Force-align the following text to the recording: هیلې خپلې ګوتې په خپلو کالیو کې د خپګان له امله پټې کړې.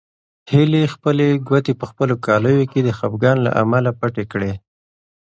هیلې 0.51 0.83
خپلې 0.93 1.27
ګوتې 1.47 1.73
په 1.79 1.85
خپلو 1.89 2.15
کالیو 2.25 2.69
کې 2.71 2.79
د 2.83 2.89
خپګان 2.97 3.37
له 3.45 3.51
امله 3.61 3.91
پټې 3.99 4.23
کړې. 4.31 4.51